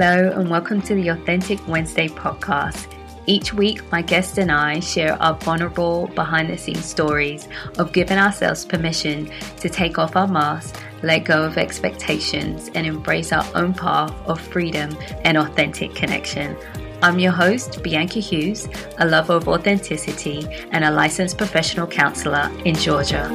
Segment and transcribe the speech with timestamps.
[0.00, 2.86] Hello, and welcome to the Authentic Wednesday podcast.
[3.26, 8.16] Each week, my guest and I share our vulnerable behind the scenes stories of giving
[8.16, 13.74] ourselves permission to take off our masks, let go of expectations, and embrace our own
[13.74, 16.56] path of freedom and authentic connection.
[17.02, 18.68] I'm your host, Bianca Hughes,
[18.98, 23.26] a lover of authenticity and a licensed professional counselor in Georgia.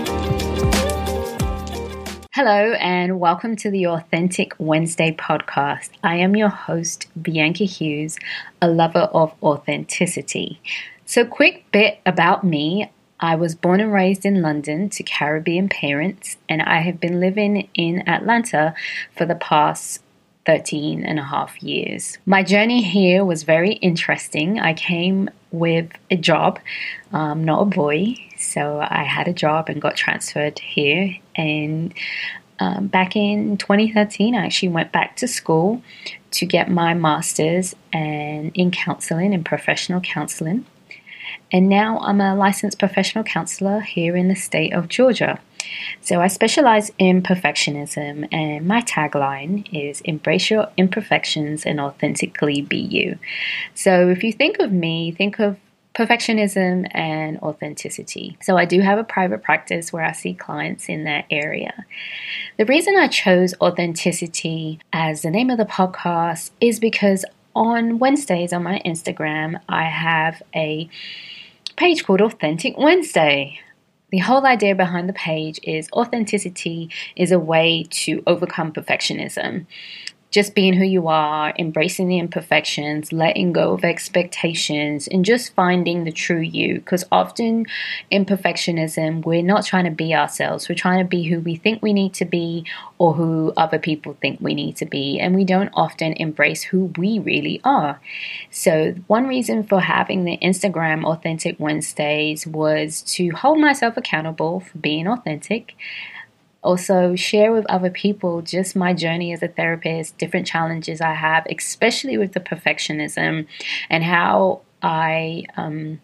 [2.36, 5.92] Hello, and welcome to the Authentic Wednesday podcast.
[6.04, 8.18] I am your host, Bianca Hughes,
[8.60, 10.60] a lover of authenticity.
[11.06, 16.38] So, quick bit about me I was born and raised in London to Caribbean parents,
[16.50, 18.74] and I have been living in Atlanta
[19.16, 20.02] for the past
[20.46, 22.18] 13 and a half years.
[22.26, 24.60] My journey here was very interesting.
[24.60, 26.60] I came with a job,
[27.12, 28.16] um, not a boy.
[28.38, 31.16] So I had a job and got transferred here.
[31.36, 31.94] And
[32.60, 35.82] um, back in 2013, I actually went back to school
[36.32, 40.66] to get my master's and in counseling and professional counseling.
[41.52, 45.40] And now I'm a licensed professional counselor here in the state of Georgia.
[46.02, 52.78] So I specialize in perfectionism, and my tagline is embrace your imperfections and authentically be
[52.78, 53.18] you.
[53.74, 55.58] So if you think of me, think of
[55.94, 58.38] perfectionism and authenticity.
[58.42, 61.86] So I do have a private practice where I see clients in that area.
[62.58, 67.26] The reason I chose authenticity as the name of the podcast is because
[67.56, 70.90] on Wednesdays on my Instagram, I have a
[71.76, 73.60] page called Authentic Wednesday.
[74.14, 79.66] The whole idea behind the page is authenticity is a way to overcome perfectionism
[80.34, 86.06] just being who you are, embracing the imperfections, letting go of expectations, and just finding
[86.06, 86.80] the true you.
[86.80, 87.68] Because often
[88.10, 91.84] in perfectionism, we're not trying to be ourselves, we're trying to be who we think
[91.84, 92.66] we need to be
[92.98, 96.86] or who other people think we need to be, and we don't often embrace who
[96.98, 98.02] we really are.
[98.50, 104.80] So, one reason for having the Instagram Authentic Wednesdays was to hold myself accountable for
[104.80, 105.76] being authentic
[106.64, 111.46] also share with other people just my journey as a therapist, different challenges I have,
[111.50, 113.48] especially with the perfectionism
[113.90, 116.00] and how I um,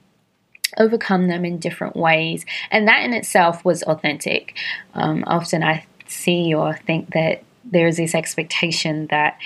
[0.78, 2.46] overcome them in different ways.
[2.72, 4.58] And that in itself was authentic.
[4.94, 9.38] Um, often I see or think that there's this expectation that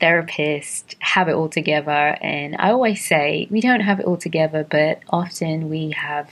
[0.00, 1.90] therapists have it all together.
[2.20, 6.30] And I always say we don't have it all together, but often we have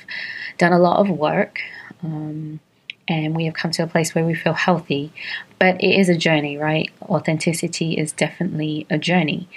[0.59, 1.61] done a lot of work.
[2.03, 2.61] Um,
[3.09, 5.13] and we have come to a place where we feel healthy.
[5.59, 6.91] But it is a journey, right?
[7.03, 9.49] Authenticity is definitely a journey.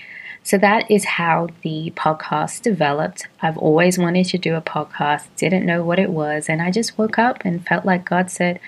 [0.44, 3.28] So that is how the podcast developed.
[3.42, 6.98] I've always wanted to do a podcast, didn't know what it was, and I just
[6.98, 8.60] woke up and felt like God said,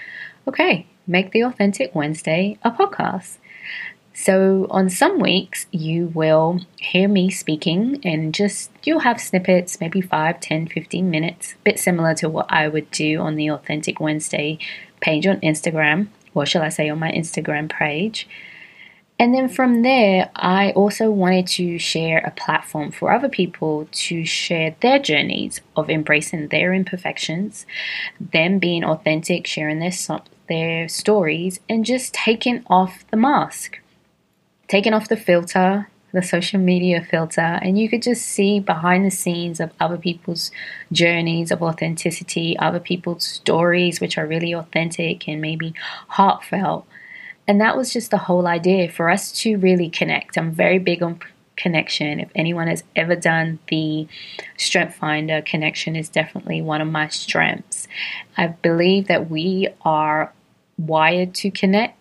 [0.48, 3.38] okay, make the Authentic Wednesday a podcast.
[4.24, 10.00] So, on some weeks, you will hear me speaking, and just you'll have snippets, maybe
[10.00, 14.00] 5, 10, 15 minutes, a bit similar to what I would do on the Authentic
[14.00, 14.60] Wednesday
[15.00, 18.28] page on Instagram, or shall I say, on my Instagram page.
[19.18, 24.24] And then from there, I also wanted to share a platform for other people to
[24.24, 27.66] share their journeys of embracing their imperfections,
[28.20, 29.94] them being authentic, sharing their,
[30.48, 33.81] their stories, and just taking off the mask
[34.72, 39.12] taken off the filter, the social media filter, and you could just see behind the
[39.12, 40.50] scenes of other people's
[40.94, 45.74] journeys of authenticity, other people's stories, which are really authentic and maybe
[46.08, 46.88] heartfelt.
[47.50, 50.38] And that was just the whole idea for us to really connect.
[50.38, 51.20] I'm very big on
[51.58, 52.22] connection.
[52.22, 54.08] If anyone has ever done the
[54.56, 57.90] Strength Finder, connection is definitely one of my strengths.
[58.38, 60.32] I believe that we are
[60.78, 62.01] wired to connect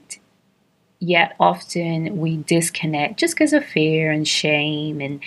[1.01, 5.21] yet often we disconnect just because of fear and shame and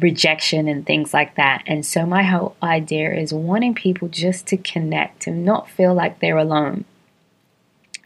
[0.00, 1.62] rejection and things like that.
[1.66, 6.18] And so, my whole idea is wanting people just to connect and not feel like
[6.18, 6.84] they're alone.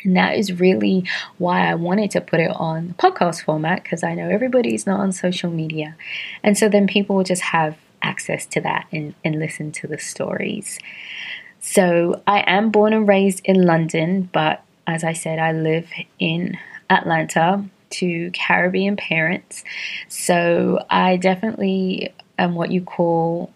[0.05, 1.05] And that is really
[1.39, 5.13] why I wanted to put it on podcast format because I know everybody's not on
[5.13, 5.97] social media.
[6.43, 9.99] And so then people will just have access to that and, and listen to the
[9.99, 10.81] stories.
[11.61, 15.89] So I am born and raised in London, but as I said, I live
[16.19, 16.59] in
[16.91, 19.65] Atlanta to Caribbean parents.
[20.09, 23.53] So I definitely am what you call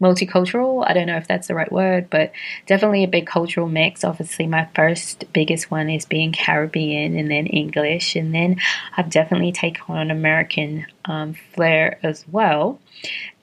[0.00, 0.84] multicultural.
[0.86, 2.32] I don't know if that's the right word, but
[2.66, 4.04] definitely a big cultural mix.
[4.04, 8.56] Obviously, my first biggest one is being Caribbean and then English, and then
[8.96, 12.78] I've definitely taken on an American um, flair as well.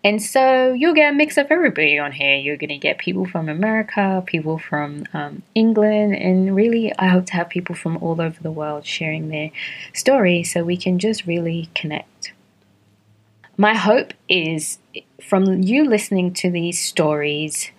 [0.03, 2.35] And so you'll get a mix of everybody on here.
[2.35, 7.25] You're going to get people from America, people from um, England, and really, I hope
[7.27, 9.51] to have people from all over the world sharing their
[9.94, 12.33] story so we can just really connect.
[13.55, 14.79] My hope is
[15.21, 17.71] from you listening to these stories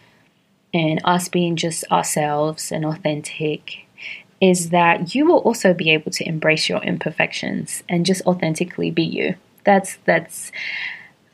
[0.72, 3.86] and us being just ourselves and authentic
[4.40, 9.02] is that you will also be able to embrace your imperfections and just authentically be
[9.02, 9.34] you.
[9.64, 10.52] That's that's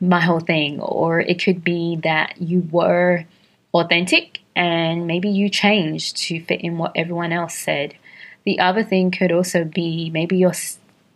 [0.01, 0.79] my whole thing.
[0.81, 3.25] Or it could be that you were
[3.73, 7.95] authentic and maybe you changed to fit in what everyone else said.
[8.43, 10.53] The other thing could also be maybe you're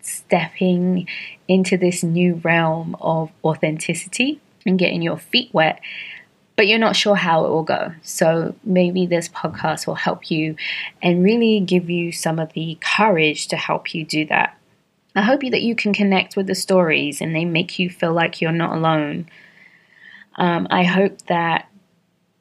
[0.02, 1.08] stepping
[1.48, 5.82] into this new realm of authenticity and getting your feet wet
[6.56, 7.94] but you're not sure how it will go.
[8.02, 10.56] So maybe this podcast will help you
[11.02, 14.58] and really give you some of the courage to help you do that.
[15.16, 18.42] I hope that you can connect with the stories and they make you feel like
[18.42, 19.30] you're not alone.
[20.36, 21.70] Um, I hope that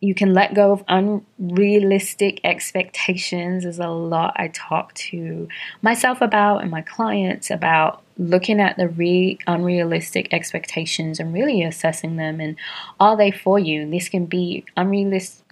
[0.01, 3.63] you can let go of unrealistic expectations.
[3.63, 5.49] There's a lot I talk to
[5.81, 12.17] myself about and my clients about looking at the re- unrealistic expectations and really assessing
[12.17, 12.57] them and
[13.01, 13.89] are they for you?
[13.91, 15.43] This can be unrealistic.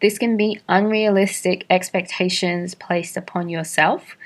[0.00, 4.16] This can be unrealistic expectations placed upon yourself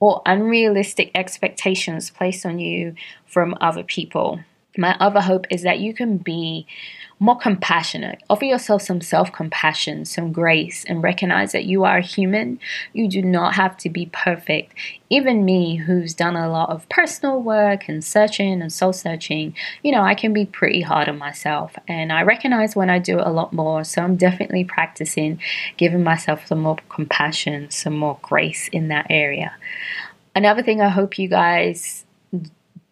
[0.00, 2.94] or unrealistic expectations placed on you
[3.26, 4.40] from other people.
[4.76, 6.66] My other hope is that you can be
[7.22, 8.22] more compassionate.
[8.30, 12.58] Offer yourself some self compassion, some grace, and recognize that you are a human.
[12.94, 14.74] You do not have to be perfect.
[15.10, 19.92] Even me, who's done a lot of personal work and searching and soul searching, you
[19.92, 21.76] know, I can be pretty hard on myself.
[21.86, 23.84] And I recognize when I do a lot more.
[23.84, 25.40] So I'm definitely practicing
[25.76, 29.52] giving myself some more compassion, some more grace in that area.
[30.34, 32.06] Another thing I hope you guys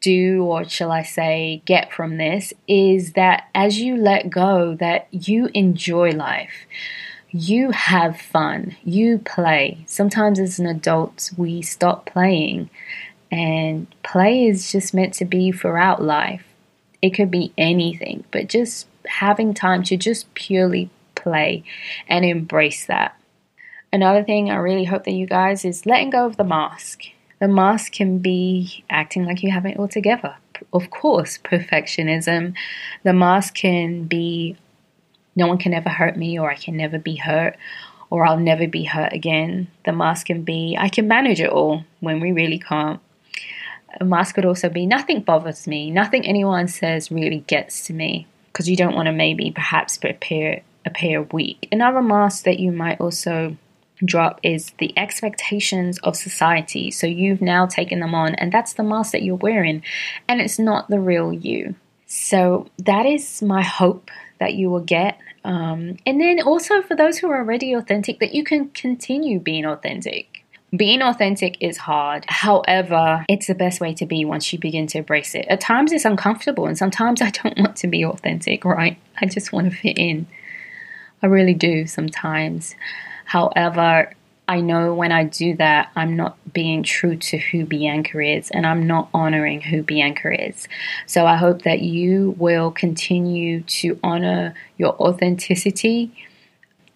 [0.00, 5.08] do or shall I say get from this is that as you let go that
[5.10, 6.66] you enjoy life.
[7.30, 8.76] You have fun.
[8.84, 9.84] You play.
[9.86, 12.70] Sometimes as an adult we stop playing
[13.30, 16.44] and play is just meant to be throughout life.
[17.02, 21.64] It could be anything, but just having time to just purely play
[22.08, 23.14] and embrace that.
[23.92, 27.04] Another thing I really hope that you guys is letting go of the mask
[27.40, 30.36] the mask can be acting like you have it all together.
[30.72, 32.54] Of course, perfectionism.
[33.04, 34.56] The mask can be
[35.36, 37.56] no one can ever hurt me, or I can never be hurt,
[38.10, 39.68] or I'll never be hurt again.
[39.84, 43.00] The mask can be I can manage it all when we really can't.
[44.00, 48.26] A mask could also be nothing bothers me, nothing anyone says really gets to me,
[48.52, 51.68] because you don't want to maybe perhaps appear appear weak.
[51.70, 53.56] Another mask that you might also
[54.04, 56.90] drop is the expectations of society.
[56.90, 59.82] So you've now taken them on, and that's the mask that you're wearing,
[60.28, 61.74] and it's not the real you.
[62.06, 64.10] So that is my hope
[64.40, 65.18] that you will get.
[65.44, 69.66] Um, and then also for those who are already authentic, that you can continue being
[69.66, 70.44] authentic.
[70.76, 72.26] Being authentic is hard.
[72.28, 75.46] However, it's the best way to be once you begin to embrace it.
[75.48, 78.98] At times it's uncomfortable, and sometimes I don't want to be authentic, right?
[79.20, 80.26] I just want to fit in.
[81.22, 82.76] I really do sometimes.
[83.28, 84.14] However,
[84.48, 88.66] I know when I do that, I'm not being true to who Bianca is and
[88.66, 90.66] I'm not honoring who Bianca is.
[91.06, 96.10] So I hope that you will continue to honor your authenticity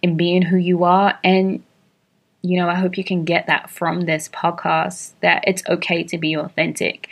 [0.01, 1.19] in being who you are.
[1.23, 1.63] And,
[2.41, 6.17] you know, I hope you can get that from this podcast that it's okay to
[6.17, 7.11] be authentic.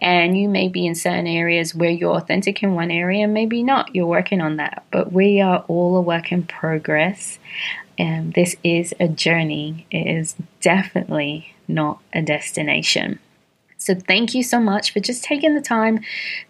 [0.00, 3.94] And you may be in certain areas where you're authentic in one area, maybe not.
[3.94, 4.84] You're working on that.
[4.90, 7.38] But we are all a work in progress.
[8.02, 13.20] And this is a journey, it is definitely not a destination.
[13.78, 16.00] So, thank you so much for just taking the time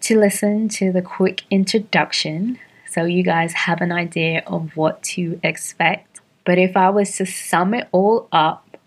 [0.01, 5.39] to listen to the quick introduction so you guys have an idea of what to
[5.43, 6.23] expect.
[6.47, 8.79] But if I was to sum it all up,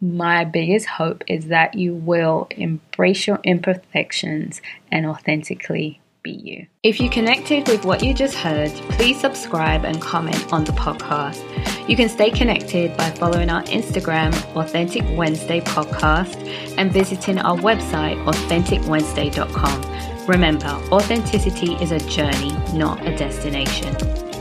[0.00, 4.62] my biggest hope is that you will embrace your imperfections
[4.92, 6.66] and authentically be you.
[6.82, 11.42] If you connected with what you just heard, please subscribe and comment on the podcast.
[11.88, 16.36] You can stay connected by following our Instagram, Authentic Wednesday Podcast,
[16.78, 20.26] and visiting our website, AuthenticWednesday.com.
[20.26, 24.31] Remember, authenticity is a journey, not a destination.